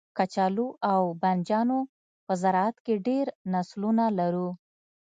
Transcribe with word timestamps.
کچالو 0.17 0.67
او 0.91 1.01
بنجانو 1.21 1.79
په 2.25 2.33
زرعت 2.41 2.75
کې 2.85 2.93
ډیر 3.07 3.25
نسلونه 3.53 4.05
لرو 4.19 4.49